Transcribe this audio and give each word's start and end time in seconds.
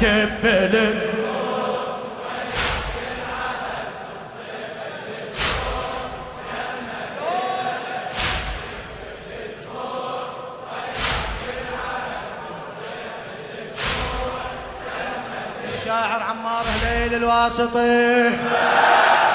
اكتب 0.00 0.42
بلد 0.42 1.10
الشاعر 15.68 16.22
عمار 16.22 16.64
هليل 16.82 17.14
الواسطي. 17.14 17.78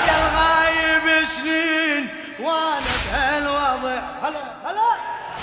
يا 0.07 0.15
الغايب 0.21 1.25
سنين 1.25 2.07
وأنا 2.39 2.79
بهالوضع. 3.11 4.01
هلا 4.23 4.39
هلا. 4.65 4.89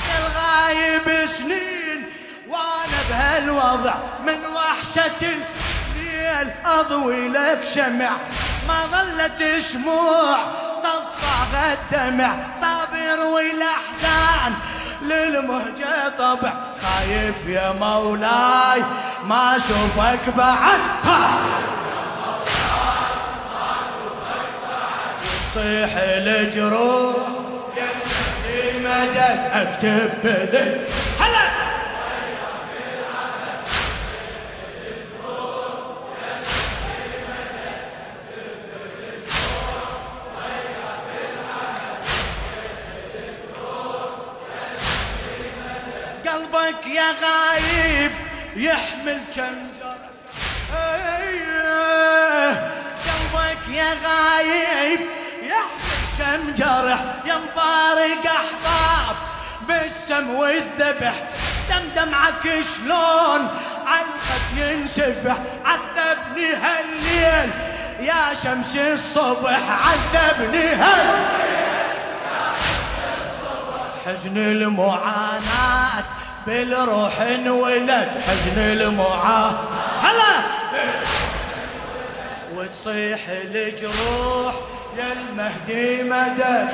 يا 0.09 0.19
الغايب 0.19 1.27
سنين 1.27 2.05
وأنا 2.49 2.99
بهالوضع. 3.11 3.95
من 4.27 4.42
وحشة 4.83 5.27
الليل 5.97 6.51
أضوي 6.67 7.29
لك 7.29 7.61
شمع 7.75 8.11
ما 8.69 8.87
ظلت 8.87 9.63
شموع 9.73 10.37
طفى 10.83 11.73
الدمع. 11.73 12.35
صابر 12.61 13.21
والأحزان 13.21 14.55
للمهجة 15.03 16.09
طبع. 16.19 16.53
خايف 16.83 17.47
يا 17.47 17.73
مولاي 17.81 18.83
ما 19.25 19.57
أشوفك 19.57 20.37
بعد. 20.37 20.81
يصيح 25.57 25.91
الجروح 25.97 27.17
يا 27.77 28.79
مدد؟ 28.79 29.51
أكتب 29.53 30.11
بدك 30.25 30.89
هلا! 31.21 31.62
غايب 47.23 48.13
يحمل 48.57 49.21
كم 49.37 49.55
قلبك 53.07 53.63
يا 53.69 53.91
غايب 54.05 55.01
يحمل 55.43 56.03
كم 56.19 56.55
جرح. 56.55 57.01
يا 57.25 57.37
مفارق 57.37 58.25
أحباب 58.27 59.17
بالسم 59.69 60.31
والذبح. 60.31 61.15
دم 61.71 61.85
دمعك 61.97 62.45
شلون 62.45 63.49
عن 63.87 64.07
خد 64.29 64.59
ينسفح. 64.59 65.37
عذبني 65.65 66.49
هالليل 66.55 67.51
يا 68.01 68.35
شمس 68.45 68.77
الصبح. 68.77 69.61
عذبني 69.87 70.67
هالليل 70.75 71.43
حزن 74.07 74.37
المعاناة 74.37 76.05
بالروح 76.47 77.21
انولد 77.21 78.09
حزن 78.27 78.59
المعاناة 78.59 79.51
هلا! 80.03 80.43
وتصيح 82.55 83.21
الجروح 83.29 84.55
يا 84.99 85.13
المهدي 85.13 86.03
مدد. 86.03 86.69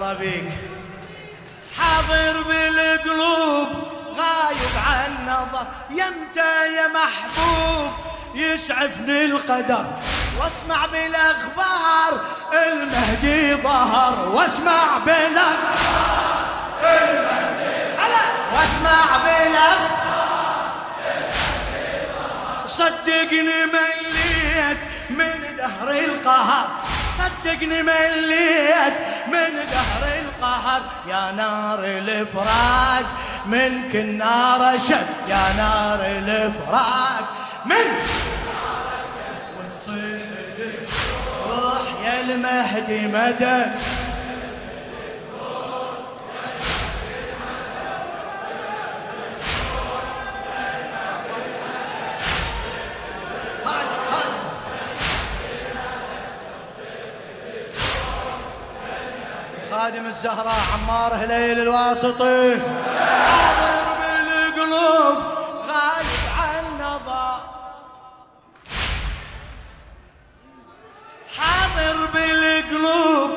الله 0.00 0.14
بيك. 0.14 0.52
حاضر 1.78 2.42
بالقلوب 2.42 3.68
غايب 4.16 4.74
عن 4.86 5.26
نظر. 5.26 5.66
يمتى 5.90 6.74
يا 6.74 6.86
محبوب 6.88 7.92
يسعفني 8.34 9.24
القدر. 9.24 9.84
واسمع 10.40 10.86
بالأخبار 10.86 12.20
المهدي 12.52 13.54
ظهر. 13.54 14.28
واسمع 14.28 14.98
بالأخبار 15.06 16.38
المهدي 16.82 17.96
واسمع 18.52 19.16
بالأخبار 19.24 20.00
صدقني 22.66 23.66
مليت 23.66 24.78
من 25.10 25.56
دهر 25.56 25.90
القهر. 25.90 26.68
صدقني 27.18 27.82
مليت 27.82 29.09
من 29.26 29.54
دهر 29.72 30.02
القهر 30.22 30.82
يا 31.08 31.32
نار 31.32 31.84
الفراق 31.84 33.04
منك 33.46 33.96
النار 33.96 34.78
شد 34.78 35.06
يا 35.28 35.52
نار 35.56 36.00
الفراق 36.00 37.24
من 37.66 37.86
وتصيح 39.58 40.20
روح 41.48 42.04
يا 42.04 42.20
المهدي 42.20 43.06
مدد 43.06 43.72
الزهراء 60.10 60.60
عمار 60.74 61.14
هليل 61.14 61.58
الواسطي. 61.60 62.60
حاضر 63.30 63.86
بالقلوب 64.00 65.16
غايب 65.68 66.22
عن 66.38 66.64
نظر 66.80 67.40
حاضر 71.38 72.06
بالقلوب 72.14 73.30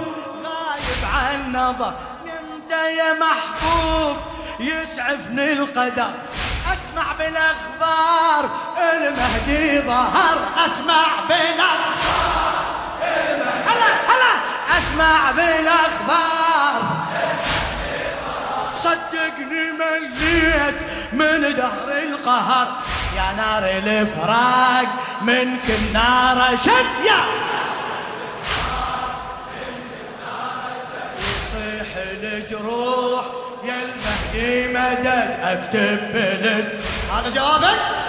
غايب 0.43 1.01
عن 1.13 1.51
نظر 1.51 1.93
انت 2.25 2.71
يا 2.71 3.13
محبوب 3.13 4.17
يسعفني 4.59 5.53
القدر. 5.53 6.11
أسمع 6.73 7.13
بالأخبار 7.19 8.49
المهدي 8.77 9.79
ظهر. 9.79 10.37
أسمع 10.65 11.05
بالأخبار. 11.29 12.42
هلا 14.73 14.77
أسمع 14.77 15.31
بالأخبار. 15.31 16.81
صدقني 18.83 19.71
مليت 19.71 20.75
من 21.13 21.55
دهر 21.55 21.89
القهر. 22.03 22.67
يا 23.15 23.33
نار 23.37 23.63
الفراق 23.63 24.87
منك 25.21 25.69
النار 25.69 26.57
شد 26.57 27.05
يا. 27.05 27.23
يصيح 31.19 31.87
الجروح 31.97 33.25
يا 33.63 33.75
المهدي 33.83 34.67
مدد 34.67 35.37
أكتب 35.43 36.13
بلد 36.13 36.81
هذا 37.13 37.29
جوابك؟ 37.35 38.02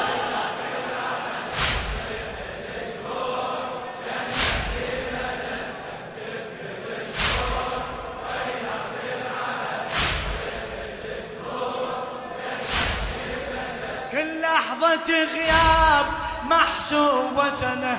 كل 14.14 14.40
لحظة 14.40 15.24
غياب 15.34 16.06
محسوبة 16.44 17.50
سنة 17.50 17.98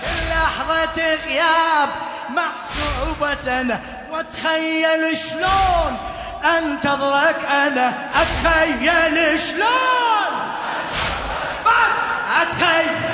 كل 0.00 0.28
لحظة 0.30 1.14
غياب 1.26 1.88
محسوبة 2.28 3.34
سنة 3.34 3.80
واتخيل 4.10 5.16
شلون 5.16 5.98
أنتظرك 6.58 7.44
أنا؟ 7.44 7.92
أتخيل 8.14 9.38
شلون؟ 9.38 10.34
بعد 11.64 11.92
أتخيل 12.40 13.04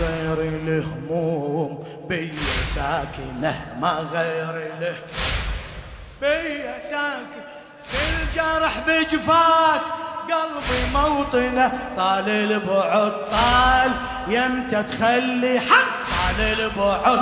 غير 0.00 0.48
الهموم 0.48 1.87
بي 2.08 2.32
ساكنة 2.74 3.54
ما 3.80 4.06
غير 4.12 4.72
له. 4.80 4.96
بي 6.20 6.62
ساكن 6.90 7.44
الجرح 7.94 8.72
بجفاك 8.86 9.80
قلبي 10.28 10.80
موطنه 10.94 11.72
طال 11.96 12.28
البعد 12.28 13.12
طال. 13.30 13.92
يمتى 14.28 14.82
تخلي 14.82 15.60
حق 15.60 15.88
طال 16.10 16.60
البعد 16.60 17.20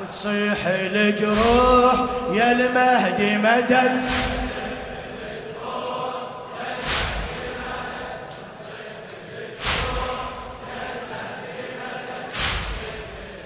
وتصيح 0.00 0.66
الجروح 0.66 1.94
يا 2.32 2.52
المهدي 2.52 3.38
مدد. 3.38 4.04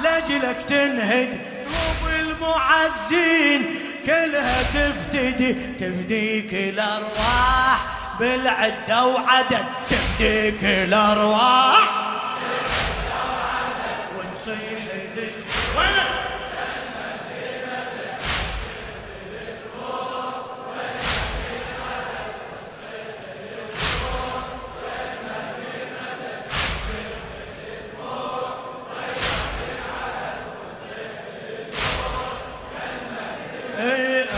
لجلك 0.00 0.56
تنهد 0.68 1.40
قلوب 1.66 2.14
المعزين 2.20 3.80
كلها 4.06 4.62
تفتدي 4.62 5.52
تفديك 5.80 6.54
الأرواح 6.54 7.78
بالعدة 8.20 9.06
وعدد 9.06 9.64
تفديك 9.90 10.64
الأرواح. 10.64 12.10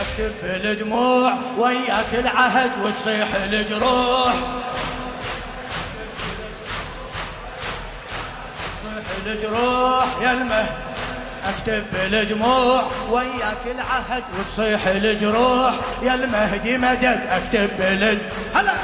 اكتب 0.03 0.33
الدموع 0.45 1.33
وياك 1.59 2.15
العهد 2.15 2.71
وتصيح 2.85 3.29
الجروح. 3.35 4.35
تصيح 8.83 9.27
الجروح 9.27 10.07
يا 10.23 10.33
المه. 10.33 10.67
أكتب 11.45 11.85
الدموع 11.95 12.83
وياك 13.11 13.65
العهد 13.67 14.25
وتصيح 14.39 14.87
الجروح. 14.87 15.75
يا 16.03 16.15
المهدي 16.15 16.79
مدد 16.79 17.21
أكتب 17.31 17.71
الد 17.81 18.19
هلا! 18.55 18.75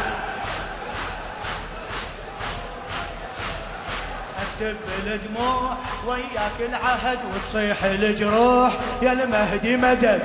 أكتب 4.42 4.76
الدموع 5.06 5.76
وياك 6.06 6.58
العهد 6.60 7.18
وتصيح 7.34 7.84
الجروح. 7.84 8.72
يا 9.02 9.12
المهدي 9.12 9.76
مدد. 9.76 10.22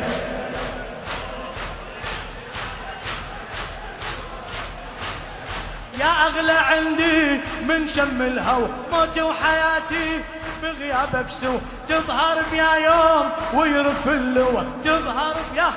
يا 6.03 6.27
أغلى 6.27 6.51
عندي 6.51 7.41
من 7.67 7.87
شم 7.87 8.21
الهوى 8.21 8.69
موتي 8.91 9.21
وحياتي 9.21 10.21
بغيابك 10.61 11.31
سوى 11.31 11.59
تظهر 11.89 12.37
بيا 12.51 12.73
يوم 12.85 13.29
ويرف 13.53 14.07
اللوى 14.07 14.63
تظهر 14.85 15.35
بيا 15.53 15.71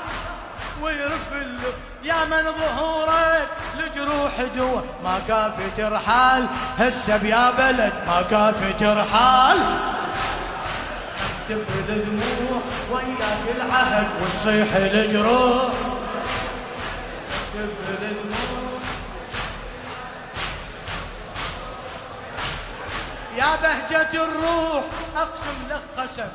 ويرف 0.82 1.32
اللوى. 1.32 1.72
يا 2.04 2.24
من 2.30 2.44
ظهورك 2.60 3.48
لجروح 3.78 4.32
دوا 4.56 4.80
ما 5.04 5.20
كافي 5.28 5.70
ترحال 5.76 6.46
هسه 6.78 7.16
بيا 7.16 7.50
بلد 7.50 7.92
ما 8.06 8.22
كافي 8.30 8.72
ترحال. 8.80 9.58
تبرد 11.48 11.88
دموع 12.06 12.62
وياك 12.90 13.56
العهد 13.56 14.08
وتصيح 14.20 14.76
الجروح. 14.76 15.72
تبرد 17.54 18.00
دموع 18.00 18.65
يا 23.36 23.56
بهجة 23.62 24.24
الروح 24.24 24.84
أقسم 25.16 25.58
لك 25.70 25.82
قسم. 25.96 26.28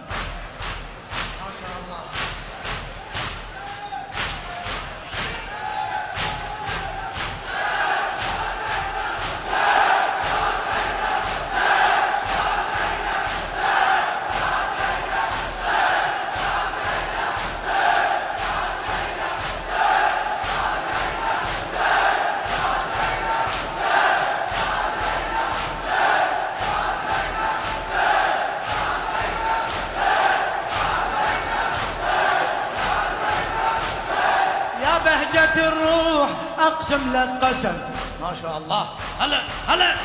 لك 36.92 37.44
قسم. 37.44 37.78
ما 38.22 38.34
شاء 38.42 38.58
الله. 38.58 38.90
هلا 39.20 39.42
هلا. 39.68 39.96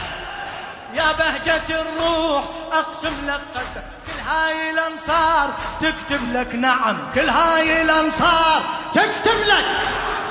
يا 0.94 1.12
بهجة 1.12 1.80
الروح 1.80 2.44
أقسم 2.72 3.26
لك 3.26 3.40
قسم. 3.54 3.80
كل 4.06 4.30
هاي 4.30 4.70
الأنصار 4.70 5.48
تكتب 5.80 6.32
لك 6.32 6.54
نعم. 6.54 6.98
كل 7.14 7.28
هاي 7.28 7.82
الأنصار 7.82 8.62
تكتب 8.94 9.38
لك. 9.46 9.66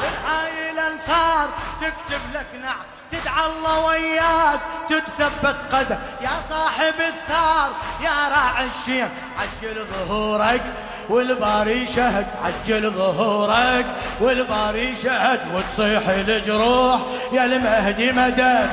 كل 0.01 0.29
هاي 0.29 0.71
الأنصار 0.71 1.49
تكتب 1.81 2.21
لك 2.33 2.47
نعم. 2.63 2.85
تدعى 3.11 3.45
الله 3.45 3.79
وياك 3.79 4.59
تتثبت 4.89 5.57
قدم. 5.71 5.97
يا 6.21 6.29
صاحب 6.49 6.93
الثار 6.99 7.69
يا 8.01 8.29
راعي 8.29 8.65
الشيم 8.65 9.09
عجل 9.39 9.85
ظهورك. 9.85 10.63
والباري 11.09 11.87
شهد 11.87 12.27
عجل 12.43 12.91
ظهورك. 12.91 13.85
والباري 14.19 14.95
شهد 14.95 15.39
وتصيح 15.55 16.09
الجروح. 16.09 16.99
يا 17.31 17.45
المهدي 17.45 18.11
مدد 18.11 18.69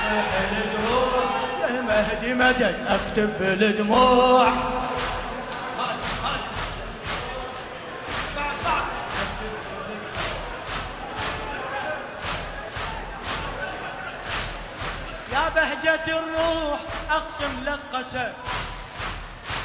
تصيح 0.00 0.30
الجروح. 0.52 1.24
يا 1.62 1.68
المهدي 1.68 2.34
مدد 2.34 2.76
اكتب 2.88 3.38
بالدموع. 3.38 4.48
يا 15.32 15.48
بهجة 15.54 16.04
الروح 16.06 16.80
أقسم 17.10 17.64
لك 17.66 17.78
قسم. 17.92 18.63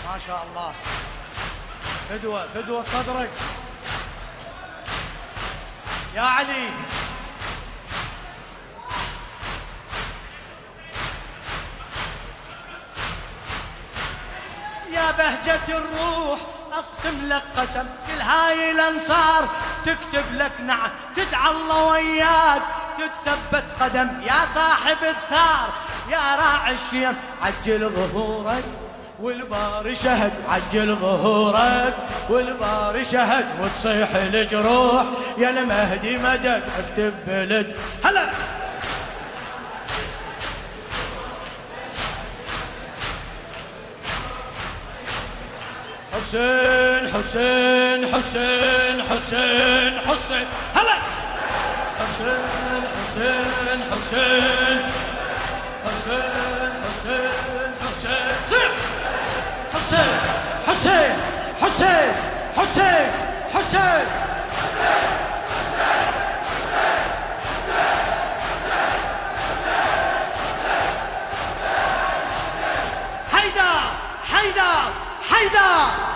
ما 0.09 0.17
شاء 0.27 0.45
الله. 0.49 0.73
فدوة 2.09 2.47
فدوة 2.47 2.83
صدرك. 2.83 3.29
يا 6.15 6.21
علي. 6.21 6.69
يا 14.91 15.11
بهجة 15.11 15.77
الروح 15.77 16.39
أقسم 16.73 17.27
لك 17.27 17.43
قسم. 17.57 17.85
كل 18.07 18.21
هاي 18.21 18.71
الأنصار 18.71 19.49
تكتب 19.85 20.33
لك 20.33 20.51
نعم. 20.65 20.89
تدعى 21.15 21.51
الله 21.51 21.83
وياك. 21.83 22.61
تتثبت 22.97 23.65
قدم. 23.79 24.21
يا 24.21 24.45
صاحب 24.45 24.97
الثار 25.03 25.69
يا 26.09 26.35
راعي 26.35 26.75
الشيم. 26.75 27.17
عجل 27.41 27.89
ظهورك. 27.89 28.78
والبار 29.21 29.93
شهد 29.95 30.33
عجل 30.49 30.95
ظهورك. 30.95 31.93
والبار 32.29 33.03
شهد 33.03 33.45
وتصيح 33.61 34.15
الجروح. 34.15 35.03
يا 35.37 35.49
المهدي 35.49 36.17
مدد 36.17 36.63
اكتب 36.79 37.13
بلد. 37.27 37.75
هلا! 38.05 38.29
حسين 46.13 47.07
حسين 47.13 48.05
حسين 48.07 49.01
حسين 49.01 49.99
حسين. 50.07 50.47
هلا! 50.75 50.97
حسين 51.99 52.81
حسين. 52.95 53.81
حسين 53.91 54.81
حسين 55.85 56.71
حسين. 56.83 57.58
حسين! 62.59 63.11
حسين! 63.53 64.05
حيدر! 73.31 73.79
حيدر! 74.31 74.91
حيدر! 75.29 76.08